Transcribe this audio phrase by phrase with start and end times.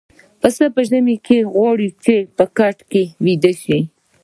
[0.39, 3.79] پسه په ژمي کې غواړي چې په کټ کې ويده شي.